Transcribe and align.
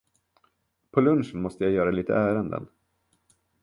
På 0.91 1.01
lunchen 1.01 1.41
måste 1.41 1.63
jag 1.63 1.73
göra 1.73 1.91
lite 1.91 2.13
ärenden. 2.15 2.67